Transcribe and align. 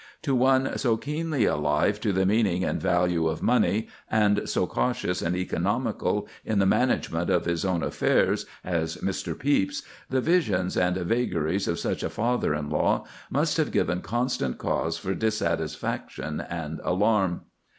To 0.23 0.33
one 0.33 0.79
so 0.79 0.97
keenly 0.97 1.45
alive 1.45 2.01
to 2.01 2.11
the 2.11 2.25
meaning 2.25 2.63
and 2.63 2.81
value 2.81 3.27
of 3.27 3.43
money, 3.43 3.87
and 4.09 4.49
so 4.49 4.65
cautious 4.65 5.21
and 5.21 5.35
economical 5.35 6.27
in 6.43 6.57
the 6.57 6.65
management 6.65 7.29
of 7.29 7.45
his 7.45 7.63
own 7.63 7.83
affairs, 7.83 8.47
as 8.63 8.97
Mr. 8.97 9.37
Pepys, 9.37 9.83
the 10.09 10.19
visions 10.19 10.75
and 10.75 10.97
vagaries 10.97 11.67
of 11.67 11.77
such 11.77 12.01
a 12.01 12.09
father 12.09 12.55
in 12.55 12.71
law 12.71 13.05
must 13.29 13.57
have 13.57 13.71
given 13.71 14.01
constant 14.01 14.57
cause 14.57 14.97
for 14.97 15.13
dissatisfaction 15.13 16.41
and 16.49 16.81
alarm. 16.83 17.41